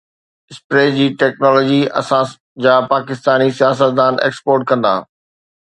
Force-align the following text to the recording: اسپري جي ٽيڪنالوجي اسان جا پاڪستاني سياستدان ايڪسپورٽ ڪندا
اسپري 0.51 0.85
جي 0.95 1.03
ٽيڪنالوجي 1.23 1.77
اسان 2.01 2.23
جا 2.67 2.73
پاڪستاني 2.95 3.49
سياستدان 3.61 4.13
ايڪسپورٽ 4.25 4.67
ڪندا 4.73 4.93